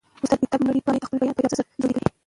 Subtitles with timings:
[0.23, 2.09] استاد د کتاب مړې پاڼې د خپل بیان په جادو سره ژوندۍ کوي.